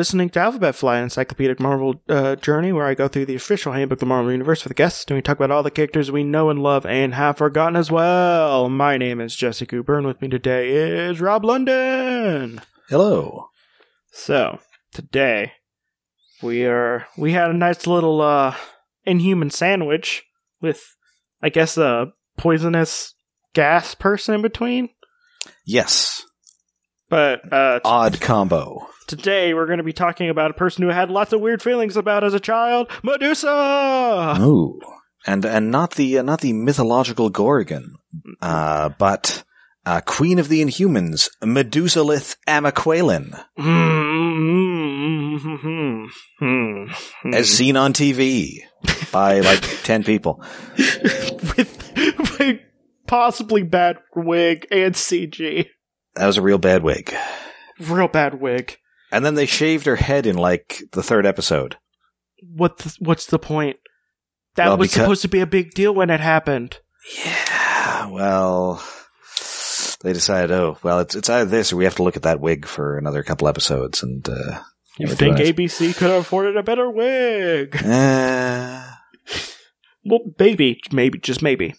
[0.00, 3.74] listening to Alphabet Flight, an encyclopedic Marvel uh, journey where I go through the official
[3.74, 6.24] handbook of the Marvel Universe with guests, and we talk about all the characters we
[6.24, 8.70] know and love and have forgotten as well.
[8.70, 12.62] My name is Jesse Cooper, and with me today is Rob London.
[12.88, 13.50] Hello.
[14.10, 14.60] So
[14.90, 15.52] today
[16.42, 18.56] we are we had a nice little uh,
[19.04, 20.24] Inhuman sandwich
[20.62, 20.96] with,
[21.42, 23.12] I guess, a poisonous
[23.52, 24.88] gas person in between.
[25.66, 26.24] Yes.
[27.10, 28.86] But uh, Odd combo.
[29.10, 31.96] Today we're going to be talking about a person who had lots of weird feelings
[31.96, 34.36] about as a child, Medusa.
[34.40, 34.80] Ooh.
[35.26, 37.96] And and not the uh, not the mythological Gorgon,
[38.40, 39.44] uh, but
[39.84, 43.38] uh, Queen of the Inhumans, Medusalith Amaquelin,
[46.40, 46.84] Mm-hmm.
[47.34, 48.60] as seen on TV
[49.12, 50.42] by like ten people.
[50.78, 51.92] with,
[52.38, 52.60] with
[53.06, 55.66] possibly bad wig and CG,
[56.14, 57.14] That was a real bad wig.
[57.78, 58.76] real bad wig.
[59.12, 61.76] And then they shaved her head in like the third episode.
[62.42, 62.78] What?
[62.78, 63.76] The, what's the point?
[64.56, 66.78] That Well, was because- supposed to be a big deal when it happened.
[67.24, 68.08] Yeah.
[68.10, 68.82] Well,
[70.02, 72.40] they decided, oh, well, it's it's either this or we have to look at that
[72.40, 74.02] wig for another couple episodes.
[74.02, 74.60] And uh,
[74.98, 75.36] You think.
[75.38, 77.76] ABC could have afforded a better wig?
[77.84, 78.84] Uh,
[80.02, 81.74] Well, maybe, maybe, just maybe.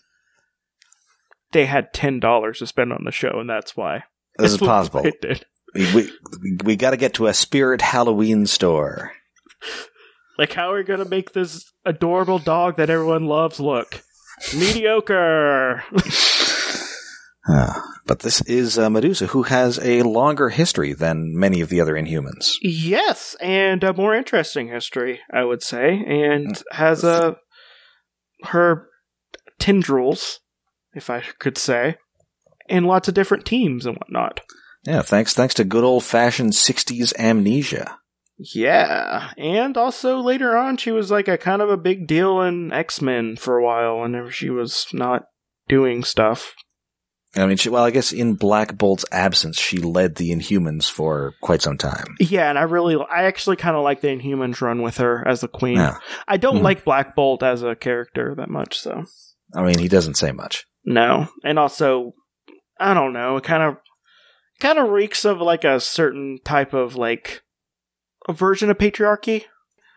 [1.53, 4.03] They had ten dollars to spend on the show, and that's why.
[4.37, 5.01] this is possible.
[5.01, 5.45] They did.
[5.73, 6.11] We, we,
[6.63, 9.13] we got to get to a Spirit Halloween store.
[10.37, 14.01] Like, how are we gonna make this adorable dog that everyone loves look
[14.55, 15.83] mediocre?
[17.47, 21.81] Ah, but this is uh, Medusa, who has a longer history than many of the
[21.81, 22.53] other Inhumans.
[22.61, 27.37] yes, and a more interesting history, I would say, and has a
[28.43, 28.87] her
[29.57, 30.39] tendrils,
[30.93, 31.97] if I could say,
[32.69, 34.41] and lots of different teams and whatnot.
[34.83, 37.97] Yeah, thanks thanks to good old fashioned '60s amnesia.
[38.37, 42.71] Yeah, and also later on, she was like a kind of a big deal in
[42.73, 43.99] X Men for a while.
[43.99, 45.23] Whenever she was not
[45.67, 46.53] doing stuff.
[47.33, 51.33] I mean, she, well, I guess in Black Bolt's absence, she led the Inhumans for
[51.41, 52.17] quite some time.
[52.19, 55.39] Yeah, and I really, I actually kind of like the Inhumans run with her as
[55.39, 55.77] the queen.
[55.77, 55.99] Yeah.
[56.27, 56.63] I don't Mhm.
[56.63, 59.05] like Black Bolt as a character that much, so
[59.55, 60.65] I mean, he doesn't say much.
[60.83, 61.29] no.
[61.45, 62.13] And also,
[62.81, 63.77] I don't know, it kind of,
[64.61, 67.41] kind of reeks of like a certain type of like
[68.29, 69.45] a version of patriarchy.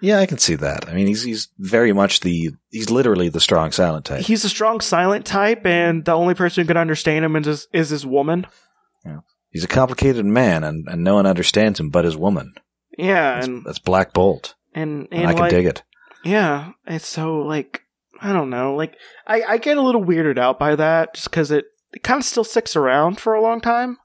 [0.01, 0.89] Yeah, I can see that.
[0.89, 4.23] I mean, he's he's very much the he's literally the strong silent type.
[4.23, 7.69] He's a strong silent type, and the only person who can understand him is his,
[7.73, 8.47] is his woman.
[9.05, 9.21] Yeah.
[9.51, 12.55] He's a complicated man, and, and no one understands him but his woman.
[12.99, 15.83] Yeah, That's, and that's Black Bolt, and and, and I can like, dig it.
[16.25, 17.83] Yeah, it's so like
[18.21, 18.97] I don't know, like
[19.27, 22.25] I I get a little weirded out by that just because it it kind of
[22.25, 23.99] still sticks around for a long time,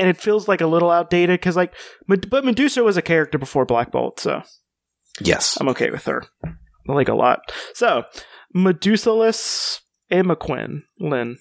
[0.00, 1.74] and it feels like a little outdated because like
[2.08, 4.42] but Medusa was a character before Black Bolt, so
[5.20, 5.58] Yes.
[5.60, 6.24] I'm okay with her
[6.86, 7.52] like a lot.
[7.74, 8.04] So
[8.54, 11.36] Medusalus Amaquin Lynn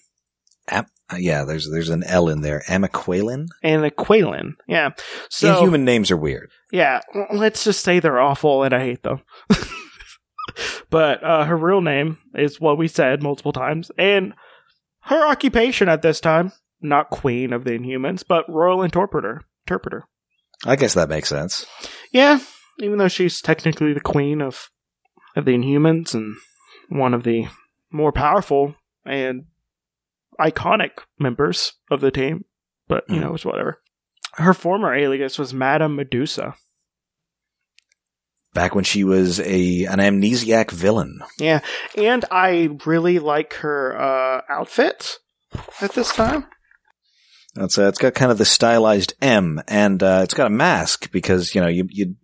[0.72, 0.84] Uh,
[1.18, 2.62] yeah, there's there's an L in there.
[2.68, 3.48] Amaquelin.
[3.64, 4.90] and yeah.
[5.30, 6.52] So Inhuman names are weird.
[6.72, 7.02] Yeah,
[7.34, 9.22] let's just say they're awful and I hate them.
[10.90, 14.34] but uh, her real name is what we said multiple times, and
[15.04, 19.42] her occupation at this time, not Queen of the Inhumans, but Royal Interpreter.
[19.66, 20.04] Interpreter.
[20.66, 21.66] I guess that makes sense.
[22.12, 22.40] Yeah,
[22.80, 24.70] even though she's technically the Queen of
[25.36, 26.36] of the Inhumans and
[26.90, 27.48] one of the
[27.92, 28.76] more powerful
[29.06, 29.46] and
[30.40, 32.46] iconic members of the team,
[32.88, 33.22] but you Hmm.
[33.22, 33.82] know, it's whatever.
[34.34, 36.56] Her former alias was Madame Medusa.
[38.54, 41.20] Back when she was a an amnesiac villain.
[41.38, 41.60] Yeah,
[41.96, 45.20] and I really like her uh, outfit
[45.82, 46.46] at this time.
[47.60, 51.12] It's uh, it's got kind of the stylized M, and uh, it's got a mask
[51.12, 52.16] because you know you you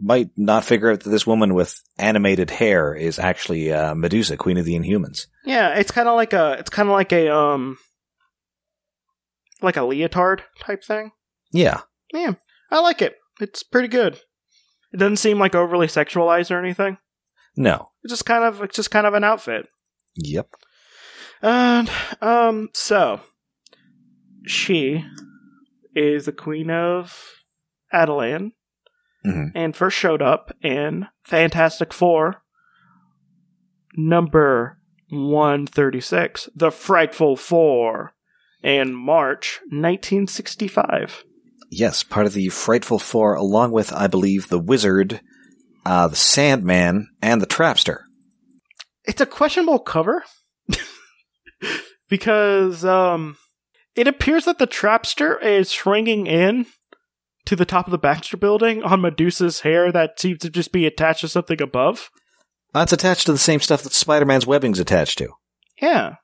[0.00, 4.58] might not figure out that this woman with animated hair is actually uh, Medusa, Queen
[4.58, 5.26] of the Inhumans.
[5.44, 7.76] Yeah, it's kind of like a it's kind of like a um
[9.60, 11.12] like a leotard type thing.
[11.52, 12.34] Yeah, Yeah,
[12.70, 13.16] I like it.
[13.40, 14.20] It's pretty good.
[14.92, 16.98] It doesn't seem like overly sexualized or anything.
[17.56, 19.66] no, It's just kind of it's just kind of an outfit.
[20.16, 20.48] yep,
[21.40, 21.90] And
[22.20, 23.20] um so
[24.46, 25.04] she
[25.94, 27.16] is the queen of
[27.92, 28.52] Attilan
[29.24, 29.52] Mhm.
[29.54, 32.42] and first showed up in Fantastic Four
[33.96, 34.78] number
[35.10, 38.12] 136, The Frightful Four,
[38.62, 41.24] in March 1965.
[41.70, 45.20] yes, part of the Frightful Four, along with I believe the Wizard,
[45.84, 48.00] uh, the Sandman, and the Trapster.
[49.04, 50.24] It's a questionable cover
[52.08, 53.36] because um
[53.94, 56.66] it appears that the Trapster is shrinking in
[57.44, 60.86] to the top of the Baxter building on Medusa's hair that seems to just be
[60.86, 62.10] attached to something above.
[62.72, 65.28] That's attached to the same stuff that Spider-Man's webbing's attached to.
[65.80, 66.16] Yeah.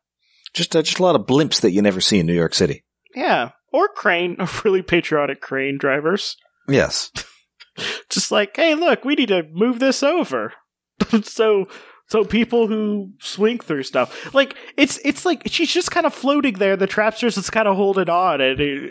[0.55, 2.85] Just, uh, just a lot of blimps that you never see in New York City.
[3.15, 3.51] Yeah.
[3.73, 6.37] Or crane, of really patriotic crane drivers.
[6.69, 7.11] Yes.
[8.11, 10.55] Just like, hey, look, we need to move this over.
[11.23, 11.69] so
[12.09, 14.35] so people who swing through stuff.
[14.35, 16.77] Like it's it's like she's just kind of floating there.
[16.77, 18.91] The trapster's just kind of holding on and he,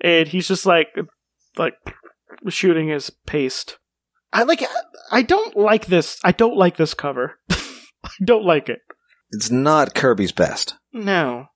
[0.00, 0.88] and he's just like
[1.56, 1.74] like
[2.48, 3.78] shooting his paste.
[4.32, 4.64] I like
[5.10, 6.18] I don't like this.
[6.24, 7.38] I don't like this cover.
[7.50, 8.80] I don't like it.
[9.32, 10.74] It's not Kirby's best.
[10.92, 11.46] No.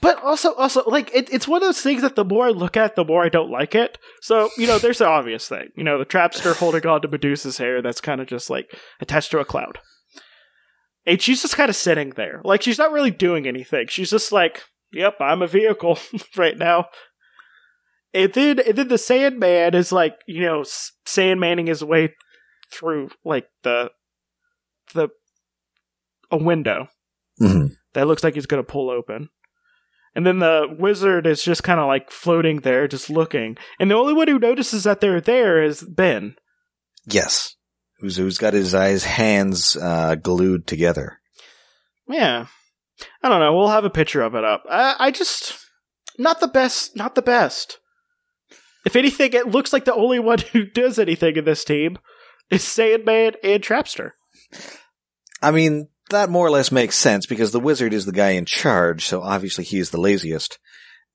[0.00, 2.76] But also, also, like it, it's one of those things that the more I look
[2.76, 3.98] at, the more I don't like it.
[4.20, 5.70] So you know, there's the obvious thing.
[5.76, 8.66] You know, the trapster holding on to Medusa's hair that's kind of just like
[9.00, 9.78] attached to a cloud,
[11.06, 13.86] and she's just kind of sitting there, like she's not really doing anything.
[13.88, 14.62] She's just like,
[14.92, 15.98] "Yep, I'm a vehicle
[16.36, 16.86] right now."
[18.12, 20.62] And then, and then the Sandman is like, you know,
[21.04, 22.14] Sandmaning his way
[22.70, 23.90] through like the
[24.94, 25.08] the
[26.30, 26.88] a window
[27.42, 27.74] Mm-hmm.
[27.94, 29.28] that looks like he's going to pull open.
[30.14, 33.56] And then the wizard is just kind of like floating there, just looking.
[33.80, 36.36] And the only one who notices that they're there is Ben.
[37.06, 37.56] Yes.
[37.98, 41.20] Who's, who's got his eyes, hands, uh, glued together.
[42.08, 42.46] Yeah.
[43.22, 43.56] I don't know.
[43.56, 44.64] We'll have a picture of it up.
[44.68, 45.58] I, I just.
[46.18, 46.96] Not the best.
[46.96, 47.78] Not the best.
[48.84, 51.98] If anything, it looks like the only one who does anything in this team
[52.50, 54.12] is Sandman and Trapster.
[55.42, 58.44] I mean, that more or less makes sense because the wizard is the guy in
[58.44, 60.58] charge, so obviously he is the laziest.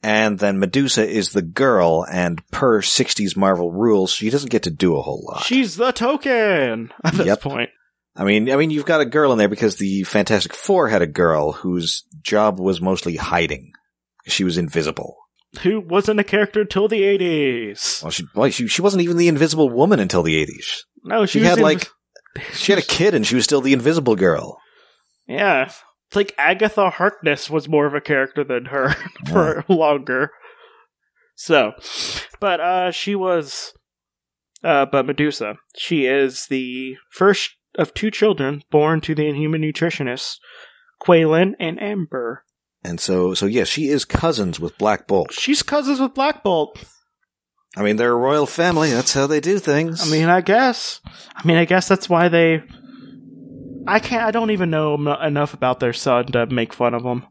[0.01, 4.69] And then Medusa is the girl, and per 60s Marvel rules, she doesn't get to
[4.72, 5.44] do a whole lot.
[5.44, 7.42] She's the token at this Yep.
[7.42, 7.69] point.
[8.16, 11.01] I mean, I mean, you've got a girl in there because the Fantastic Four had
[11.01, 13.72] a girl whose job was mostly hiding.
[14.25, 15.16] She was invisible.
[15.62, 18.04] Who wasn't a character until the 80s.
[18.04, 20.81] Well, she, well, she, she wasn't even the Invisible Woman until the 80s.
[21.04, 21.88] No, she, She had like,
[22.54, 24.60] she had a kid and she was still the Invisible Girl.
[25.28, 25.72] Yeah.
[26.09, 28.95] It's like Agatha Harkness was more of a character than her
[29.29, 30.31] for longer.
[31.35, 31.73] So,
[32.39, 33.73] but uh she was
[34.63, 40.38] uh but Medusa, she is the first of two children born to the inhuman nutritionists
[41.00, 42.38] Quelin and Ambur.
[42.83, 45.31] And so, so yeah, she is cousins with Black Bolt.
[45.33, 46.83] She's cousins with Black Bolt.
[47.77, 48.89] I mean, they're a royal family.
[48.89, 50.01] That's how they do things.
[50.01, 51.01] I mean, I guess.
[51.35, 52.63] I mean, I guess that's why they
[53.87, 57.25] I can't I don't even know enough about their son to make fun of him.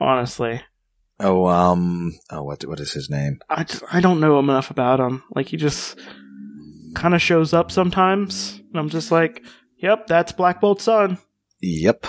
[0.00, 0.60] Honestly.
[1.20, 3.38] oh, um, oh, what, what is his name?
[3.48, 5.22] I, just, I don't know enough about him.
[5.34, 5.98] Like he just
[6.94, 9.44] kind of shows up sometimes, and I'm just like,
[9.78, 11.18] "Yep, that's Black Bolt's son."
[11.60, 12.06] Yep.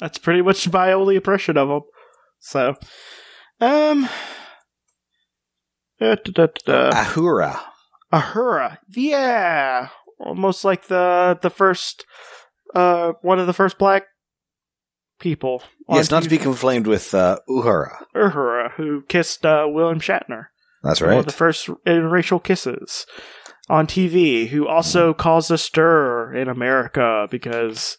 [0.00, 1.82] That's pretty much my only impression of him.
[2.40, 2.74] So,
[3.60, 4.08] um,
[6.00, 6.88] da, da, da, da.
[6.90, 7.60] Ahura.
[8.10, 9.88] Ahura, yeah,
[10.22, 12.04] almost like the the first,
[12.74, 14.04] uh, one of the first black
[15.20, 15.62] people.
[15.88, 17.90] Yes, not to be conflamed with, uh, Uhura.
[18.16, 20.46] Uhura, who kissed uh, William Shatner.
[20.82, 21.26] That's one of right.
[21.26, 23.06] the first interracial kisses
[23.68, 27.96] on TV, who also caused a stir in America because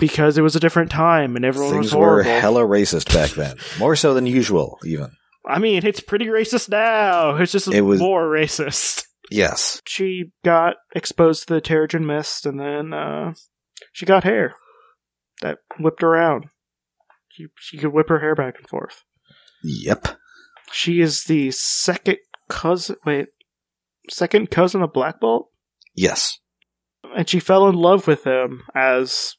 [0.00, 2.40] because it was a different time and everyone was Things were horrible.
[2.40, 3.56] hella racist back then.
[3.78, 5.10] More so than usual, even.
[5.46, 7.36] I mean, it's pretty racist now.
[7.36, 9.04] It's just It was- more racist.
[9.30, 9.80] Yes.
[9.86, 13.34] She got exposed to the Terrigen mist, and then uh,
[13.92, 14.54] she got hair
[15.42, 16.46] that whipped around.
[17.30, 19.02] She she could whip her hair back and forth.
[19.62, 20.08] Yep.
[20.72, 22.96] She is the second cousin.
[23.06, 23.28] Wait,
[24.10, 25.48] second cousin of Black Bolt,
[25.94, 26.38] Yes.
[27.16, 29.34] and she fell in love with him as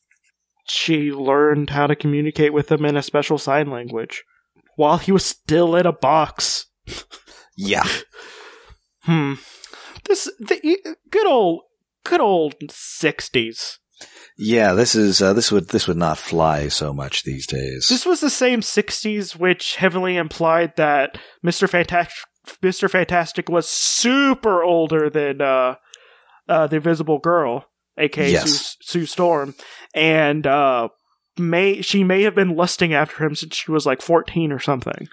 [0.67, 4.23] she learned how to communicate with him in a special sign language
[4.77, 6.67] while he was still in a box.
[7.55, 7.87] Yeah.
[9.03, 9.33] Hmm.
[10.07, 11.61] This the good old
[12.03, 13.79] good old sixties.
[14.37, 17.87] Yeah, this is, uh, this would, this would not fly so much these days.
[17.89, 22.27] This was the same '60s, which heavily implied that Mister Fantastic,
[22.61, 25.75] Mister Fantastic, was super older than uh,
[26.49, 27.65] uh, the Invisible Girl,
[27.97, 28.51] aka Yes.
[28.51, 29.55] Sue, Sue Storm,
[29.93, 30.89] and uh,
[31.37, 35.07] may she may have been lusting after him since she was like 14 or something.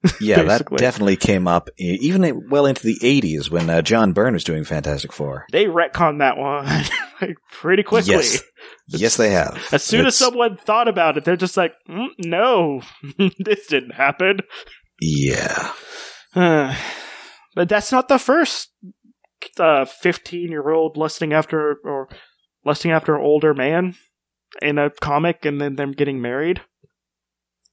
[0.20, 4.44] yeah, that definitely came up even well into the 80s when uh, John Byrne was
[4.44, 5.46] doing Fantastic Four.
[5.50, 6.66] They retconned that one
[7.20, 8.14] like, pretty quickly.
[8.14, 8.42] Yes.
[8.86, 9.60] Yes, they have.
[9.72, 12.82] As soon as someone thought about it, they're just like, mm, "No,
[13.38, 14.38] this didn't happen."
[15.00, 15.72] Yeah.
[16.34, 16.76] Uh,
[17.54, 18.70] but that's not the first
[19.58, 22.08] uh, fifteen-year-old lusting after or
[22.64, 23.94] lusting after an older man
[24.62, 26.62] in a comic, and then them getting married.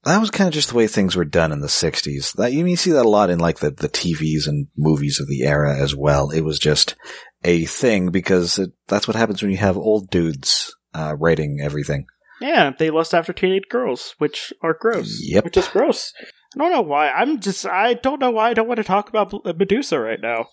[0.06, 2.34] That was kind of just the way things were done in the 60s.
[2.34, 5.28] That you, you see that a lot in like the, the TVs and movies of
[5.28, 6.30] the era as well.
[6.30, 6.96] It was just
[7.44, 12.06] a thing because it, that's what happens when you have old dudes uh, writing everything.
[12.40, 15.20] Yeah, they lust after teenage girls, which are gross.
[15.22, 15.46] Yep.
[15.46, 16.14] Which is gross.
[16.56, 17.10] I don't know why.
[17.10, 17.66] I'm just.
[17.66, 20.48] I don't know why I don't want to talk about Medusa right now.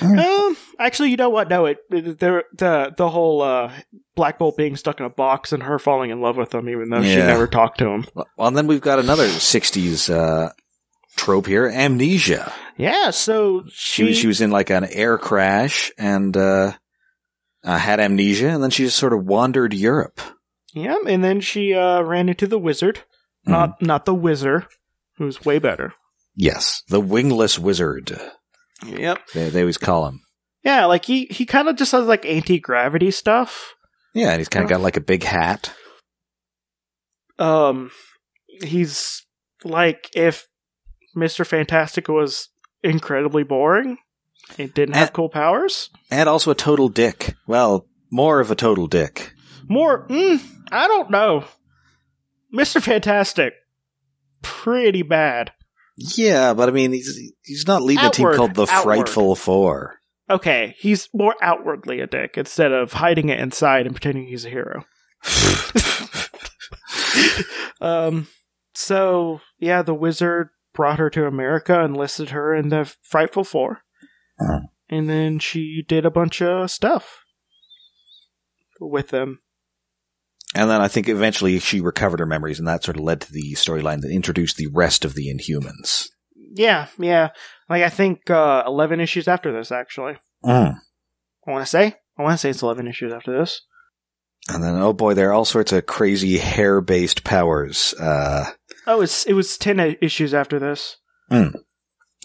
[0.00, 1.48] Um, actually, you know what?
[1.48, 3.72] No, it, it the the the whole uh,
[4.14, 6.90] Black Bolt being stuck in a box and her falling in love with him, even
[6.90, 8.04] though she never talked to him.
[8.14, 10.50] Well, and then we've got another 60s uh,
[11.16, 12.52] trope here amnesia.
[12.76, 16.72] Yeah, so She, she, was, she was in like an air crash and uh,
[17.64, 20.20] uh, had amnesia, and then she just sort of wandered Europe.
[20.74, 23.00] yeah, and then she uh, ran into the wizard,
[23.44, 23.50] Hmm.
[23.52, 24.66] not not the wizard,
[25.18, 25.92] who's way better.
[26.36, 28.18] Yes, the wingless wizard.
[28.86, 29.18] Yep.
[29.34, 30.20] They, they always call him.
[30.64, 33.74] Yeah, like he he kind of just has like anti gravity stuff.
[34.14, 35.72] Yeah, and he's kind of got like a big hat.
[37.38, 37.90] um
[38.62, 39.24] he's
[39.64, 40.46] like if
[41.16, 41.46] Mr.
[41.46, 42.48] Fantastic was
[42.82, 43.98] incredibly boring
[44.58, 45.90] and didn't have cool powers.
[46.10, 47.34] And also a total dick.
[47.46, 49.32] Well, more of a total dick.
[49.68, 51.44] More mm, I don't know.
[52.54, 52.80] Mr.
[52.80, 53.54] Fantastic
[54.42, 55.52] pretty bad.
[55.96, 58.96] Yeah, but I mean, he's he's not leading a team called the outward.
[58.96, 59.98] Frightful Four.
[60.30, 64.50] Okay, he's more outwardly a dick instead of hiding it inside and pretending he's a
[64.50, 64.84] hero.
[67.80, 68.26] um
[68.74, 73.82] so yeah, the wizard brought her to America, enlisted her in the Frightful Four.
[74.40, 74.60] Uh-huh.
[74.88, 77.24] And then she did a bunch of stuff
[78.80, 79.40] with them.
[80.54, 83.32] And then I think eventually she recovered her memories, and that sort of led to
[83.32, 86.08] the storyline that introduced the rest of the Inhumans.
[86.54, 87.30] Yeah, yeah.
[87.70, 90.16] Like I think uh, eleven issues after this, actually.
[90.44, 90.76] Mm.
[91.46, 93.62] I want to say, I want to say it's eleven issues after this.
[94.48, 97.94] And then, oh boy, there are all sorts of crazy hair-based powers.
[97.94, 98.50] Uh,
[98.86, 100.96] Oh, it's it was ten issues after this.
[101.30, 101.52] so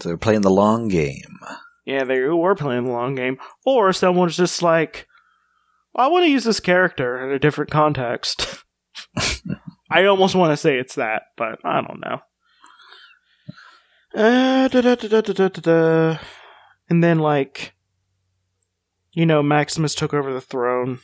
[0.03, 1.39] they're playing the long game.
[1.85, 5.06] Yeah, they were playing the long game, or someone's just like,
[5.97, 8.63] I want to use this character in a different context.
[9.89, 12.19] I almost want to say it's that, but I don't know.
[14.15, 16.19] Uh, da, da, da,
[16.89, 17.73] and then, like,
[19.11, 20.99] you know, Maximus took over the throne.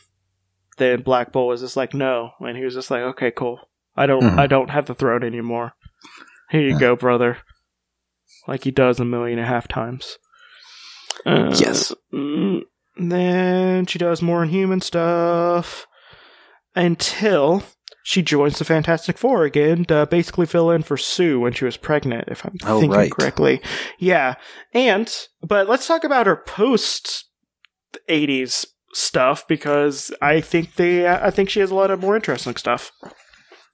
[0.78, 3.60] Then Black Bolt was just like, no, and he was just like, okay, cool.
[3.96, 4.38] I don't, mm-hmm.
[4.38, 5.74] I don't have the throne anymore.
[6.50, 6.80] Here you yeah.
[6.80, 7.38] go, brother.
[8.48, 10.18] Like he does a million and a half times.
[11.24, 11.92] Uh, yes.
[12.12, 12.62] Mm,
[12.96, 15.86] then she does more inhuman stuff
[16.76, 17.62] until
[18.02, 21.76] she joins the Fantastic Four again to basically fill in for Sue when she was
[21.76, 23.10] pregnant, if I'm Oh, thinking right.
[23.10, 23.60] correctly.
[23.98, 24.34] Yeah.
[24.72, 27.24] And, but let's talk about her post
[28.08, 32.56] 80s stuff because I think they, I think she has a lot of more interesting
[32.56, 32.92] stuff.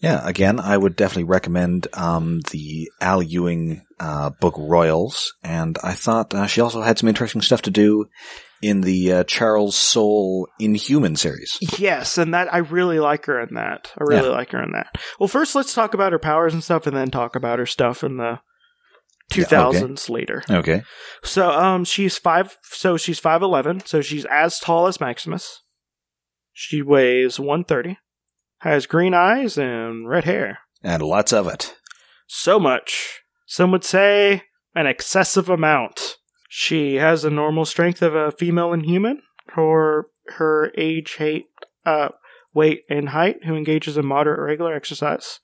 [0.00, 5.92] Yeah, again, I would definitely recommend um, the Al Ewing uh, book Royals, and I
[5.92, 8.09] thought uh, she also had some interesting stuff to do
[8.62, 11.59] in the uh, Charles Soule Inhuman series.
[11.78, 13.92] Yes, and that I really like her in that.
[13.99, 14.95] I really like her in that.
[15.19, 18.02] Well, first let's talk about her powers and stuff, and then talk about her stuff
[18.02, 18.40] in the
[19.33, 20.12] 2000s Yeah, okay.
[20.12, 20.42] later.
[20.50, 20.83] Okay.
[21.23, 22.57] So, um, she's five.
[22.62, 23.80] So she's five eleven.
[23.85, 25.61] So she's as tall as Maximus.
[26.54, 27.99] She weighs one thirty.
[28.60, 30.58] Has green eyes and red hair.
[30.82, 31.76] And lots of it.
[32.26, 33.20] So much.
[33.46, 36.16] Some would say an excessive amount.
[36.48, 39.22] She has the normal strength of a female inhuman,
[39.56, 41.44] or her age, height,
[41.86, 42.08] uh,
[42.54, 45.40] weight, and height, who engages in moderate regular exercise.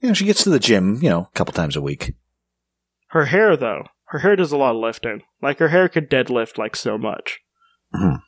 [0.00, 2.14] You know, she gets to the gym, you know, a couple times a week.
[3.08, 5.22] Her hair, though, her hair does a lot of lifting.
[5.42, 7.40] Like her hair could deadlift like so much.
[7.94, 8.22] Mhm.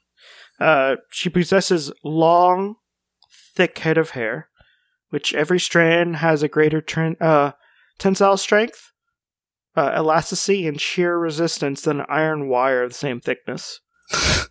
[0.60, 2.76] Uh, she possesses long,
[3.54, 4.48] thick head of hair,
[5.10, 7.52] which every strand has a greater tren- uh,
[7.98, 8.92] tensile strength,
[9.76, 13.80] uh, elasticity, and shear resistance than an iron wire of the same thickness.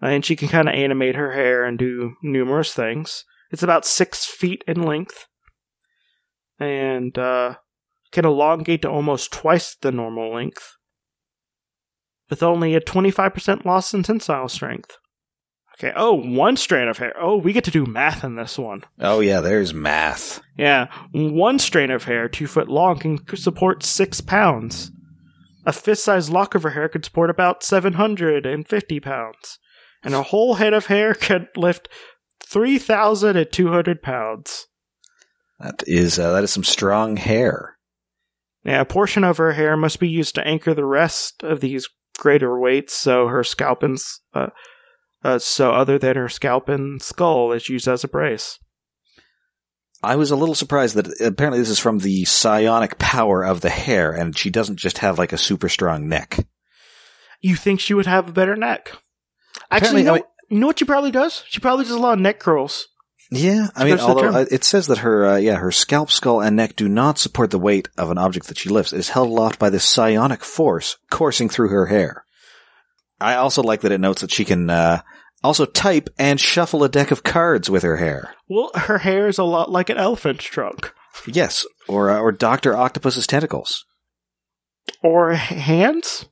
[0.00, 3.24] and she can kind of animate her hair and do numerous things.
[3.50, 5.26] It's about six feet in length,
[6.58, 7.56] and uh,
[8.12, 10.76] can elongate to almost twice the normal length,
[12.28, 14.98] with only a 25% loss in tensile strength.
[15.80, 17.14] Okay, oh, one strand of hair.
[17.18, 18.84] Oh, we get to do math in this one.
[19.00, 20.42] Oh yeah, there's math.
[20.58, 24.90] Yeah, one strand of hair, two foot long, can support six pounds.
[25.64, 29.58] A fist sized lock of her hair could support about 750 pounds.
[30.02, 31.88] And a whole head of hair could lift
[32.44, 34.66] 3,200 pounds.
[35.60, 37.78] That is uh, that is some strong hair.
[38.64, 41.88] Yeah, a portion of her hair must be used to anchor the rest of these
[42.18, 43.96] greater weights, so her scalp and
[44.34, 44.48] uh,
[45.22, 48.58] uh, so other than her scalp and skull is used as a brace.
[50.02, 53.68] I was a little surprised that apparently this is from the psionic power of the
[53.68, 56.46] hair, and she doesn't just have like a super strong neck.
[57.40, 58.92] You think she would have a better neck?
[59.70, 61.44] Apparently, Actually, you know, I mean- you know what she probably does?
[61.48, 62.88] She probably does a lot of neck curls.
[63.30, 66.56] Yeah, I mean, although uh, it says that her, uh, yeah, her scalp, skull, and
[66.56, 68.92] neck do not support the weight of an object that she lifts.
[68.92, 72.24] It is held aloft by this psionic force coursing through her hair.
[73.20, 75.02] I also like that it notes that she can uh,
[75.42, 78.34] also type and shuffle a deck of cards with her hair.
[78.48, 80.92] Well, her hair is a lot like an elephant's trunk.
[81.26, 83.84] Yes, or uh, or Doctor Octopus's tentacles.
[85.02, 86.26] Or hands?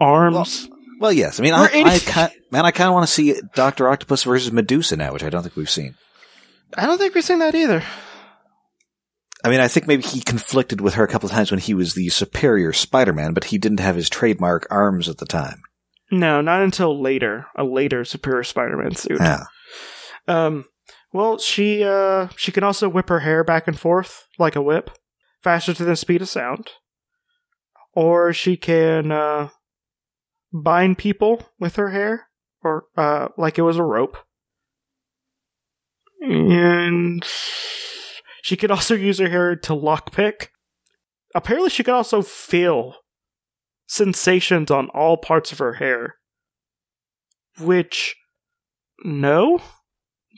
[0.00, 0.68] Arms?
[1.00, 1.40] Well, yes.
[1.40, 2.28] I mean, I, I anything.
[2.28, 5.30] ki- man, I kind of want to see Doctor Octopus versus Medusa now, which I
[5.30, 5.94] don't think we've seen.
[6.76, 7.82] I don't think we've seen that either.
[9.44, 11.74] I mean, I think maybe he conflicted with her a couple of times when he
[11.74, 15.62] was the superior Spider-Man, but he didn't have his trademark arms at the time.
[16.10, 17.46] No, not until later.
[17.56, 19.18] A later Superior Spider-Man suit.
[19.20, 19.44] Yeah.
[20.28, 20.66] Um,
[21.12, 24.90] well, she uh she can also whip her hair back and forth like a whip,
[25.42, 26.70] faster than the speed of sound.
[27.92, 29.50] Or she can uh
[30.52, 32.28] bind people with her hair,
[32.62, 34.16] or uh like it was a rope.
[36.20, 37.24] And
[38.42, 40.48] she could also use her hair to lockpick.
[41.34, 42.94] Apparently, she could also feel
[43.86, 46.16] sensations on all parts of her hair.
[47.58, 48.16] Which,
[49.04, 49.60] no?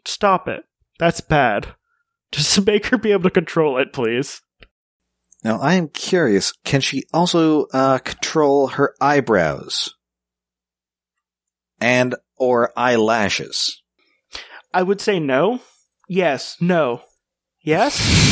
[0.05, 0.65] Stop it.
[0.99, 1.75] That's bad.
[2.33, 4.43] Just make her be able to control it, please.
[5.45, 9.95] Now, I am curious, can she also uh, control her eyebrows?
[11.81, 13.83] And or eyelashes?
[14.73, 15.61] I would say no.
[16.09, 16.57] Yes.
[16.61, 17.03] No.
[17.63, 18.26] Yes?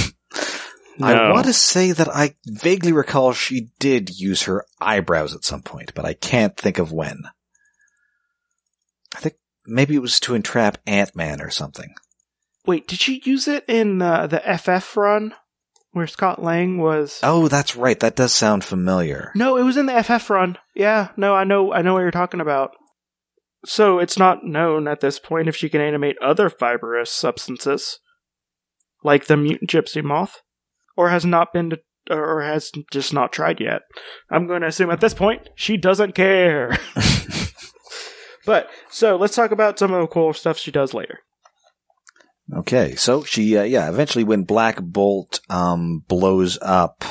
[1.01, 5.63] I want to say that I vaguely recall she did use her eyebrows at some
[5.63, 7.25] point, but I can't think of when.
[9.15, 9.37] I think
[9.67, 11.95] maybe it was to entrap Ant-Man or something.
[12.67, 15.35] Wait, did she use it in uh, the FF run
[15.93, 17.21] where Scott Lang was?
[17.23, 17.99] Oh, that's right.
[18.01, 19.33] That does sound familiar.
[19.35, 20.59] No, it was in the FF run.
[20.75, 22.73] Yeah, no, I know, I know what you're talking about.
[23.67, 27.99] So it's not known at this point if she can animate other fibrous substances,
[29.03, 30.41] like the mutant gypsy moth,
[30.97, 31.79] or has not been, to,
[32.11, 33.83] or has just not tried yet.
[34.31, 36.77] I'm going to assume at this point she doesn't care.
[38.47, 41.21] but so let's talk about some of the cool stuff she does later.
[42.53, 47.03] Okay, so she, uh, yeah, eventually when Black Bolt, um, blows up,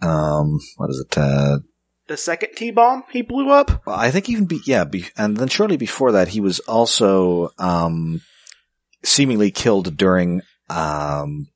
[0.00, 1.58] um, what is it, uh,
[2.06, 3.82] The second T bomb he blew up.
[3.88, 8.20] I think even be, yeah, be, and then shortly before that, he was also, um,
[9.02, 11.48] seemingly killed during, um,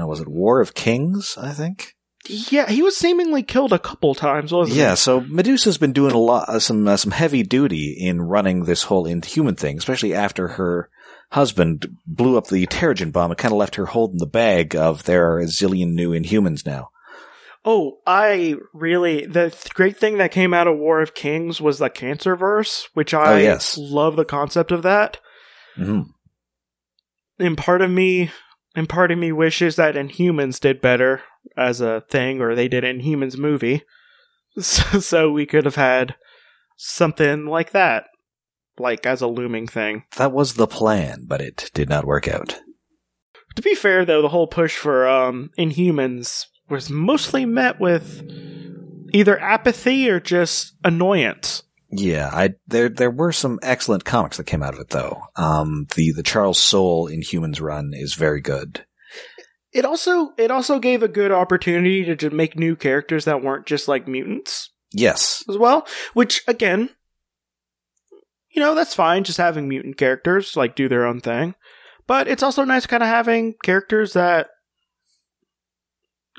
[0.00, 1.94] uh, was it War of Kings, I think?
[2.28, 4.80] Yeah, he was seemingly killed a couple times, wasn't he?
[4.80, 8.64] Yeah, so Medusa's been doing a lot, uh, some uh, some heavy duty in running
[8.64, 10.88] this whole Inhuman thing, especially after her
[11.32, 13.32] husband blew up the Terrigen bomb.
[13.32, 16.64] It kind of left her holding the bag of there are a zillion new Inhumans
[16.64, 16.90] now.
[17.64, 21.78] Oh, I really the th- great thing that came out of War of Kings was
[21.80, 23.76] the Cancer Verse, which I Oh, yes.
[23.76, 25.18] love the concept of that.
[25.74, 26.02] hmm
[27.38, 28.30] And part of me
[28.74, 31.22] and part of me wishes that Inhumans did better
[31.56, 33.82] as a thing, or they did Inhumans movie,
[34.58, 36.16] so, so we could have had
[36.76, 38.04] something like that,
[38.78, 40.04] like as a looming thing.
[40.16, 42.60] That was the plan, but it did not work out.
[43.56, 48.22] To be fair, though, the whole push for um, Inhumans was mostly met with
[49.12, 51.62] either apathy or just annoyance.
[51.94, 55.20] Yeah, I there there were some excellent comics that came out of it though.
[55.36, 58.86] Um, the the Charles Soule Inhumans run is very good.
[59.72, 63.66] It also it also gave a good opportunity to, to make new characters that weren't
[63.66, 65.86] just like mutants Yes, as well.
[66.14, 66.88] Which again,
[68.50, 69.24] you know, that's fine.
[69.24, 71.54] Just having mutant characters like do their own thing,
[72.06, 74.48] but it's also nice kind of having characters that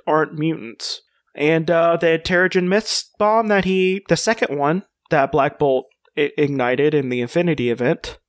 [0.07, 1.01] aren't mutants.
[1.35, 4.83] And uh, the Terrigen Mist bomb that he, the second one
[5.13, 5.85] that Black Bolt
[6.17, 8.19] i- ignited in the Infinity event,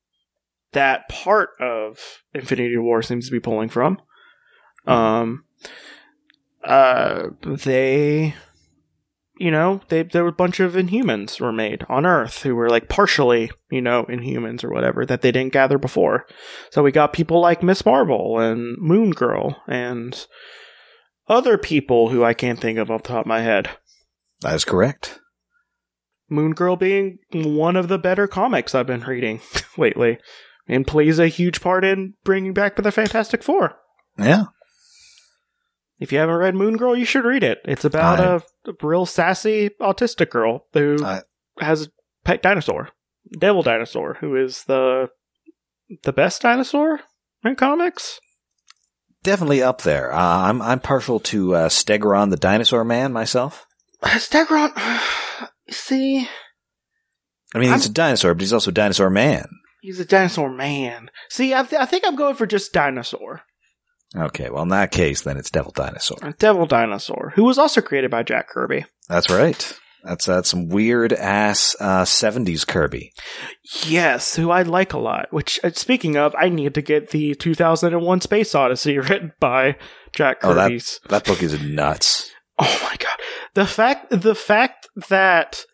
[0.73, 3.99] that part of Infinity War seems to be pulling from.
[4.87, 5.45] Um,
[6.63, 8.35] uh, they,
[9.39, 12.69] you know, they there were a bunch of Inhumans were made on Earth who were
[12.69, 16.27] like partially, you know, Inhumans or whatever that they didn't gather before.
[16.71, 20.27] So we got people like Miss Marvel and Moon Girl and
[21.29, 23.71] other people who I can't think of off the top of my head.
[24.43, 25.19] that is correct.
[26.29, 29.41] Moon Girl being one of the better comics I've been reading
[29.77, 30.19] lately,
[30.67, 33.75] and plays a huge part in bringing back the Fantastic Four.
[34.19, 34.45] Yeah,
[35.99, 37.59] If you haven't read Moon Girl, you should read it.
[37.65, 38.35] It's about I-
[38.71, 41.23] a, real sassy autistic girl who I-
[41.61, 41.89] has a
[42.25, 42.89] pet dinosaur,
[43.39, 45.09] Devil Dinosaur, who is the
[46.03, 47.01] the best dinosaur
[47.45, 48.19] in comics.
[49.23, 50.13] definitely up there.
[50.13, 53.67] Uh, I'm I'm partial to uh, Stegron the Dinosaur Man myself.
[54.05, 54.73] Stegron,
[55.71, 56.29] see,
[57.55, 59.47] I mean, he's I'm- a dinosaur, but he's also a dinosaur man.
[59.83, 61.11] he's a dinosaur man.
[61.31, 63.43] See, I, th- I think I'm going for just dinosaur.
[64.17, 66.19] Okay, well, in that case, then it's Devil Dinosaur.
[66.23, 68.85] A Devil Dinosaur, who was also created by Jack Kirby.
[69.09, 69.77] That's right.
[70.05, 73.11] That's that's some weird ass uh, '70s Kirby.
[73.87, 75.33] Yes, who I like a lot.
[75.33, 79.77] Which, uh, speaking of, I need to get the 2001 Space Odyssey written by
[80.13, 80.53] Jack Kirby.
[80.61, 82.31] Oh, that- That book is nuts.
[82.59, 83.19] Oh my god,
[83.55, 85.65] the fact the fact that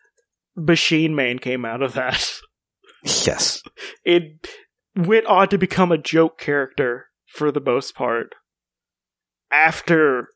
[0.55, 2.31] Machine Man came out of that,
[3.03, 3.61] Yes.
[4.03, 4.47] it
[4.95, 8.35] went on to become a joke character for the most part.
[9.51, 10.27] After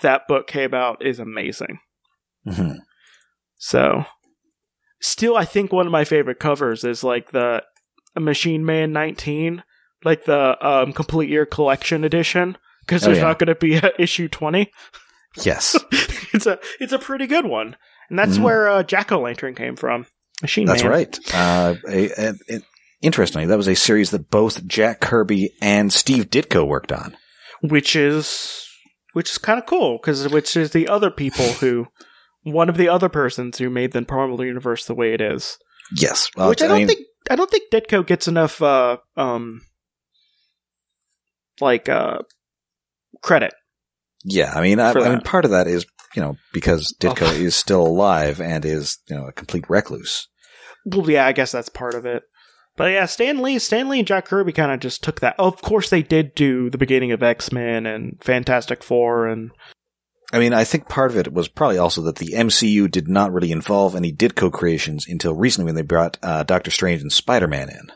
[0.00, 1.78] that book came out, is amazing.
[2.46, 2.72] hmm
[3.56, 4.04] So,
[5.00, 7.62] still, I think one of my favorite covers is like the
[8.18, 9.62] Machine Man 19,
[10.04, 13.24] like the um, complete year collection edition, because Oh, there's yeah.
[13.24, 14.70] not going to be a issue 20.
[15.42, 15.76] Yes.
[16.32, 17.76] it's a it's a pretty good one,
[18.10, 18.42] and that's Mhm.
[18.42, 20.06] where uh, Jack O' Lantern came from.
[20.42, 20.90] Machine That's Man.
[20.92, 21.18] right.
[21.32, 22.62] Uh, a, a, a-
[23.00, 27.16] interestingly, that was a series that both Jack Kirby and Steve Ditko worked on.
[27.62, 28.66] which is
[29.12, 31.86] which is kind of cool because which is the other people who
[32.42, 35.56] one of the other persons who made the Marvel universe the way it is.
[35.96, 36.28] Yes.
[36.36, 39.60] Which I don't mean, think I don't think Ditko gets enough uh um
[41.60, 42.18] like uh
[43.22, 43.54] credit.
[44.24, 47.32] Yeah, I mean, I, I mean, part of that is you know because Ditko Oh.
[47.32, 50.28] is still alive and is you know a complete recluse.
[50.84, 52.22] Well, yeah, I guess that's part of it.
[52.76, 55.34] But yeah, Stan Lee, Stan Lee and Jack Kirby kind of just took that.
[55.38, 59.50] Of course, they did do the beginning of X Men and Fantastic Four, and
[60.32, 63.32] I mean, I think part of it was probably also that the MCU did not
[63.32, 67.46] really involve any Ditko creations until recently when they brought uh, Doctor Strange and Spider
[67.46, 67.92] Man in.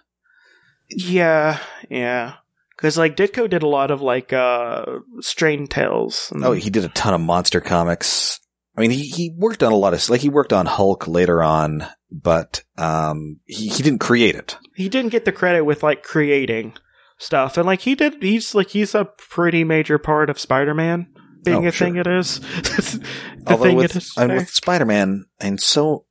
[0.90, 1.58] yeah,
[1.88, 2.34] yeah,
[2.76, 4.84] because like Ditko did a lot of like uh
[5.20, 6.30] Strange Tales.
[6.32, 8.40] and- Oh, he did a ton of monster comics.
[8.76, 11.42] I mean, he, he worked on a lot of like he worked on Hulk later
[11.42, 14.56] on, but um, he he didn't create it.
[14.74, 16.74] he didn't get the credit with like creating
[17.18, 18.22] stuff, and like he did.
[18.22, 21.06] He's like he's a pretty major part of Spider Man
[21.44, 21.96] being Oh, a thing.
[21.96, 23.06] It is the
[23.46, 24.12] Although thing with, it is.
[24.18, 26.04] and with Spider Man, and so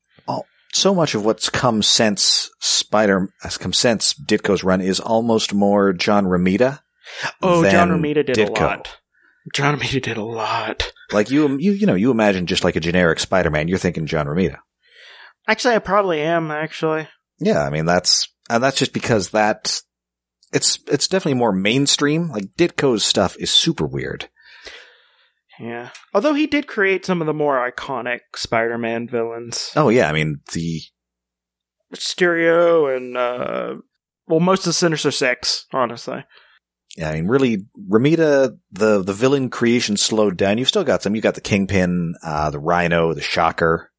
[0.75, 5.93] so much of what's come since Spider has come since Ditko's run is almost more
[5.93, 6.81] John Romita.
[7.41, 8.59] oh, John Romita did Ditko.
[8.59, 8.97] a lot.
[9.53, 10.91] John Romita did a lot.
[11.11, 14.25] Like you, you, you know, you imagine just like a generic Spider-Man, you're thinking John
[14.25, 14.57] Romita.
[15.47, 16.51] Actually, I probably am.
[16.51, 17.07] Actually,
[17.39, 19.81] Yeah, I mean that's and that's just because that
[20.51, 22.29] it's it's definitely more mainstream.
[22.29, 24.29] Like Ditko's stuff is super weird.
[25.59, 25.89] Yeah.
[26.13, 30.13] Although he did create some of the more iconic Spider Man villains, Oh yeah, I
[30.13, 30.81] mean the
[31.93, 33.75] Stereo and uh,
[34.27, 36.25] well, most of the Sinister Six, honestly.
[36.97, 40.57] yeah, I mean really Romita the the villain creation slowed down.
[40.57, 41.15] You've still got some.
[41.15, 43.91] You've got the Kingpin, uh, the Rhino, the Shocker.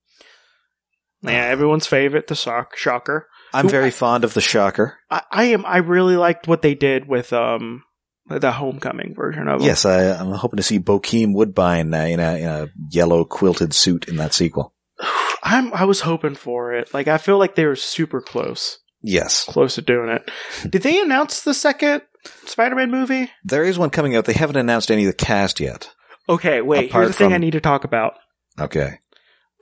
[1.23, 3.27] Yeah, everyone's favorite, the shock Shocker.
[3.55, 4.99] I'm Who- very fond of the Shocker.
[5.11, 5.65] I, I am.
[5.65, 7.83] I really liked what they did with um
[8.29, 9.67] the Homecoming version of him.
[9.67, 13.73] Yes, I, I'm hoping to see Bokeem Woodbine uh, in a in a yellow quilted
[13.73, 14.75] suit in that sequel.
[15.43, 15.73] I'm.
[15.73, 16.93] I was hoping for it.
[16.93, 20.31] Like I feel like they were super close, Yes, close to doing it.
[20.71, 22.03] Did they announce the second
[22.47, 23.31] Spider-Man movie?
[23.45, 24.25] there is one coming out.
[24.25, 25.93] They haven't announced any of the cast yet.
[26.29, 26.91] Okay, wait.
[26.91, 28.15] Apart here's the thing from- I need to talk about.
[28.59, 28.99] Okay.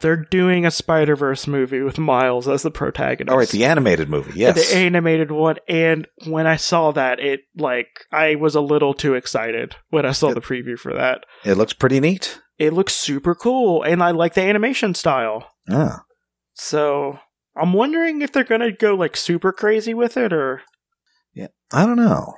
[0.00, 3.32] They're doing a Spider Verse movie with Miles as the protagonist.
[3.32, 4.38] All right, the animated movie.
[4.38, 4.70] Yes.
[4.70, 5.56] the animated one.
[5.68, 10.12] And when I saw that, it like I was a little too excited when I
[10.12, 11.24] saw the preview for that.
[11.44, 12.40] It looks pretty neat.
[12.58, 15.48] It looks super cool, and I like the animation style.
[15.70, 16.02] Ah.
[16.54, 17.18] So
[17.56, 20.62] I'm wondering if they're gonna go like super crazy with it, or
[21.32, 22.34] yeah, I don't know.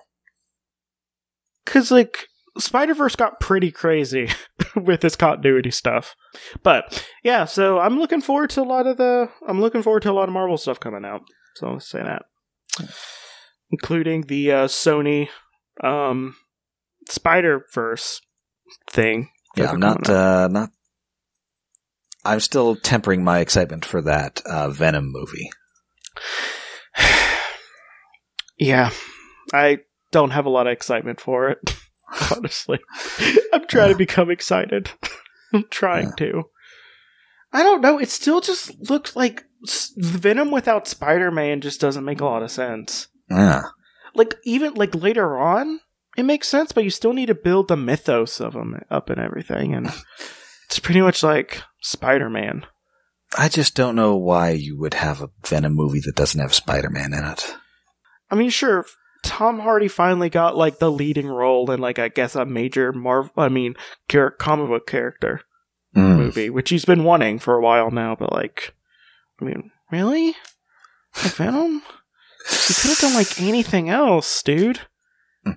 [1.65, 4.29] because like Spider Verse got pretty crazy
[4.77, 6.15] with this continuity stuff.
[6.63, 9.29] But yeah, so I'm looking forward to a lot of the.
[9.47, 11.23] I'm looking forward to a lot of Marvel stuff coming out.
[11.55, 12.23] So let's say that,
[13.71, 15.29] including the uh, Sony
[15.83, 16.37] um,
[17.09, 18.21] Spider Verse
[18.91, 19.31] thing.
[19.57, 20.71] Yeah, I'm not, uh, not,
[22.25, 25.51] I'm still tempering my excitement for that, uh, Venom movie.
[28.59, 28.91] Yeah,
[29.53, 29.81] I
[30.13, 31.59] don't have a lot of excitement for it.
[32.37, 32.79] Honestly,
[33.53, 34.91] I'm trying to become excited.
[35.53, 36.45] I'm trying to.
[37.53, 37.99] I don't know.
[37.99, 39.45] It still just looks like
[39.97, 43.09] Venom without Spider-Man just doesn't make a lot of sense.
[43.31, 43.63] Yeah.
[44.15, 45.81] Like even like later on,
[46.17, 49.21] it makes sense, but you still need to build the mythos of him up and
[49.21, 49.87] everything, and
[50.67, 52.67] it's pretty much like Spider-Man.
[53.37, 57.13] I just don't know why you would have a Venom movie that doesn't have Spider-Man
[57.13, 57.57] in it.
[58.31, 58.87] I mean, sure,
[59.27, 63.33] Tom Hardy finally got like the leading role in like I guess a major Marvel,
[63.37, 63.75] I mean,
[64.09, 65.41] char- comic book character
[65.95, 66.17] Mm.
[66.19, 68.15] movie, which he's been wanting for a while now.
[68.15, 68.75] But like,
[69.41, 70.35] I mean, really,
[71.23, 71.83] like Venom?
[72.69, 74.81] You could have done like anything else, dude.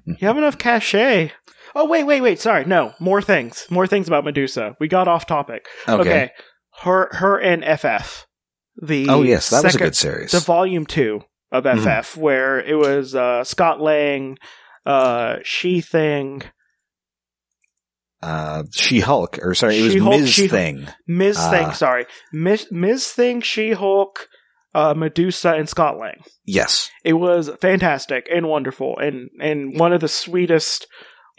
[0.06, 1.32] You have enough cachet.
[1.76, 2.40] Oh wait, wait, wait.
[2.40, 2.94] Sorry, no.
[3.00, 3.66] More things.
[3.70, 4.76] More things about Medusa.
[4.80, 5.66] We got off topic.
[5.88, 6.32] Okay.
[6.82, 8.26] Her, her, and FF.
[8.82, 10.32] The Oh yes, that was a good series.
[10.32, 11.66] the volume two of.
[11.66, 14.38] FF, where it was uh, Scott Lang,
[14.86, 16.44] uh, She Thing,
[18.22, 20.30] uh, She Hulk, or sorry, it was She-Hulk, Ms.
[20.30, 20.52] She-Hulk.
[20.52, 20.88] Thing.
[21.08, 21.38] Ms.
[21.40, 21.52] Ah.
[21.52, 22.68] Thing, sorry, Ms.
[22.72, 23.08] Ms.
[23.08, 24.28] Thing, She Hulk,
[24.76, 26.22] uh, Medusa, and Scott Lang.
[26.46, 26.92] Yes.
[27.04, 30.88] It was fantastic and wonderful, and and one of the sweetest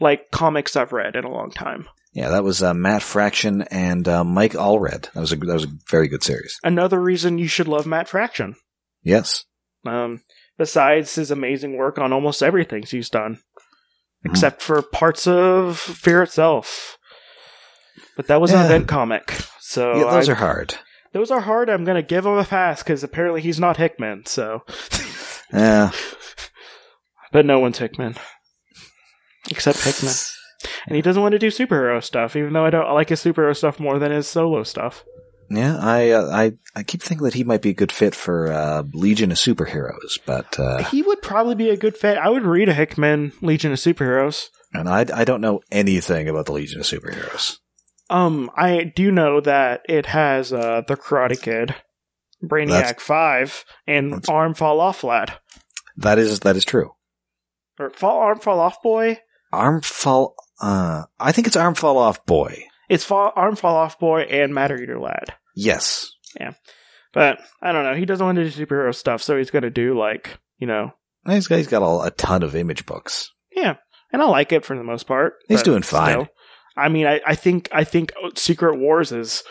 [0.00, 1.86] like comics I've read in a long time.
[2.12, 5.12] Yeah, that was uh, Matt Fraction and uh, Mike Allred.
[5.12, 6.58] That was a that was a very good series.
[6.64, 8.56] Another reason you should love Matt Fraction.
[9.02, 9.44] Yes.
[9.86, 10.20] Um,
[10.58, 13.38] besides his amazing work on almost everything he's done,
[14.26, 14.30] Mhm.
[14.30, 16.98] except for parts of Fear itself.
[18.16, 20.74] But that was an event comic, so yeah, those I- are hard.
[21.12, 21.70] those are hard.
[21.70, 24.24] I'm gonna give him a pass because apparently he's not Hickman.
[24.26, 24.62] So,
[25.52, 25.90] Yeah.
[27.32, 28.16] but no one's Hickman
[29.50, 30.12] except Hickman,
[30.86, 33.22] and he doesn't want to do superhero stuff, even though I don't I like his
[33.24, 35.04] superhero stuff more than his solo stuff.
[35.50, 38.52] Yeah, I, uh, I I keep thinking that he might be a good fit for
[38.52, 42.16] uh, Legion of Superheroes, but uh, He would probably be a good fit.
[42.18, 44.46] I would read a Hickman Legion of Superheroes.
[44.72, 47.58] and I I don't know anything about the Legion of Superheroes.
[48.08, 51.74] Um, I do know that it has uh the Karate Kid,
[52.44, 55.34] Brainiac That's- Five, and Arm Fall Off Lad,
[55.96, 56.92] That is that is true.
[57.78, 59.18] or Fall Arm Fall Off Boy.
[59.52, 60.36] Arm fall.
[60.62, 62.66] Uh, I think it's Arm Fall Off Boy.
[62.88, 65.34] It's fall, Arm Fall Off Boy and Matter Eater Lad.
[65.54, 66.10] Yes.
[66.38, 66.52] Yeah.
[67.12, 67.94] But I don't know.
[67.94, 70.92] He doesn't want to do superhero stuff, so he's gonna do like you know,
[71.26, 73.30] He's got, he's got a, a ton of image books.
[73.54, 73.76] yeah.
[74.12, 75.34] And I like it for the most part.
[75.46, 76.12] He's doing fine.
[76.12, 76.28] still.
[76.76, 79.44] I mean, I, I think I think Secret Wars is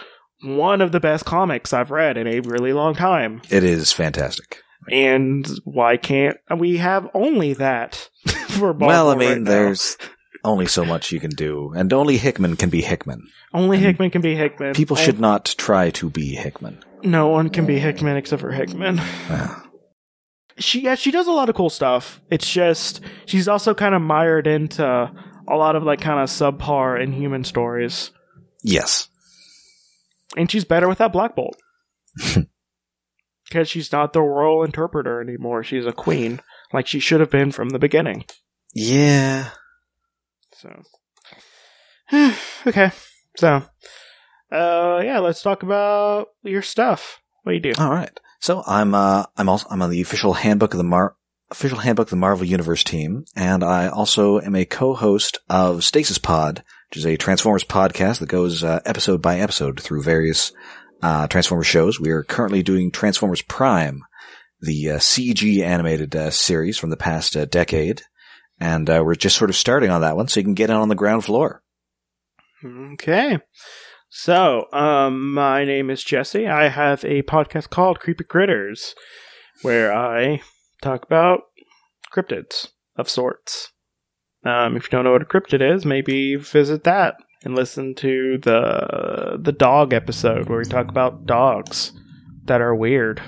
[0.44, 3.42] one of the best comics I've read in a really long time.
[3.50, 4.62] It is fantastic.
[4.92, 8.10] And why can't we have only that
[8.50, 9.98] for Marvel well, I mean, right there's
[10.44, 13.28] only so much you can do, and only Hickman can be Hickman.
[13.54, 14.74] only and Hickman can be Hickman.
[14.74, 16.84] People Oh, should not try to be Hickman.
[17.04, 18.98] No one can be Hickman except for Hickman.
[18.98, 19.60] Yeah.
[20.58, 22.20] She yeah, she does a lot of cool stuff.
[22.30, 27.02] It's just she's also kind of mired into a lot of like kind of subpar
[27.02, 28.12] inhuman stories,
[28.62, 29.08] Yes.
[30.36, 31.56] and she's better without Black Bolt
[33.50, 35.64] because she's not the royal interpreter anymore.
[35.64, 36.42] She's a queen,
[36.74, 38.26] like she should have been from the beginning.
[38.76, 39.50] Yeah.
[40.60, 40.82] So,
[42.68, 42.92] okay.
[43.38, 43.64] So,
[44.52, 47.22] uh, yeah, let's talk about your stuff.
[47.44, 47.82] What do you do?
[47.82, 48.18] All right.
[48.40, 51.16] So I'm uh I'm also I'm on the official handbook of the Mar
[51.52, 56.18] official handbook of the Marvel Universe team, and I also am a co-host of Stasis
[56.18, 60.52] Pod, which is a Transformers podcast that goes uh, episode by episode through various
[61.02, 62.00] uh, Transformers shows.
[62.00, 64.04] We are currently doing Transformers Prime,
[64.62, 68.04] the uh, CG animated uh, series from the past uh, decade,
[68.60, 70.76] and uh, we're just sort of starting on that one, so you can get in
[70.76, 71.64] on the ground floor.
[72.64, 73.40] Okay.
[74.10, 76.48] So, um, my name is Jesse.
[76.48, 78.96] I have a podcast called Creepy Critters,
[79.62, 80.42] where I
[80.82, 81.42] talk about
[82.12, 83.72] cryptids of sorts.
[84.44, 88.38] Um, if you don't know what a cryptid is, maybe visit that and listen to
[88.40, 91.94] the the dog episode where we talk about dogs
[92.46, 93.22] that are weird,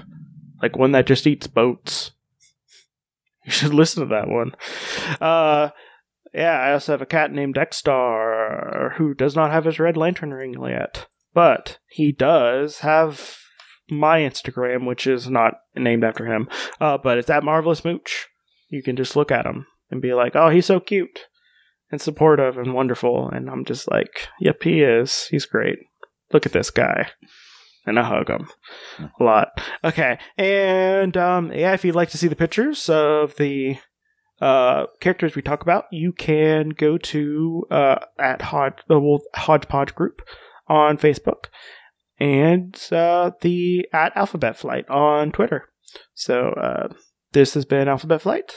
[0.61, 2.11] like one that just eats boats.
[3.45, 4.51] You should listen to that one.
[5.19, 5.71] Uh,
[6.31, 10.31] yeah, I also have a cat named Dexstar who does not have his red lantern
[10.31, 11.07] ring yet.
[11.33, 13.37] But he does have
[13.89, 16.49] my Instagram, which is not named after him.
[16.79, 18.27] Uh, but it's at Marvelous Mooch.
[18.69, 21.27] You can just look at him and be like, oh, he's so cute
[21.91, 23.29] and supportive and wonderful.
[23.29, 25.27] And I'm just like, yep, he is.
[25.27, 25.77] He's great.
[26.31, 27.09] Look at this guy.
[27.85, 28.47] And I hug them
[28.99, 29.59] a lot.
[29.83, 30.19] Okay.
[30.37, 33.77] And um, yeah, if you'd like to see the pictures of the
[34.39, 39.95] uh, characters we talk about, you can go to uh, at Hodge, the Wolf Hodgepodge
[39.95, 40.21] group
[40.67, 41.45] on Facebook
[42.21, 45.69] and uh, the at Alphabet Flight on Twitter.
[46.13, 46.89] So uh,
[47.31, 48.53] this has been Alphabet Flight,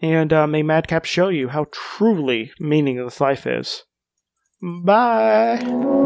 [0.00, 3.84] and uh, may Madcap show you how truly meaningless life is.
[4.62, 5.58] Bye.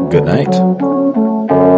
[0.09, 1.74] Good night.